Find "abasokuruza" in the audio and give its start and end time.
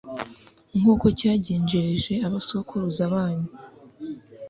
2.27-3.03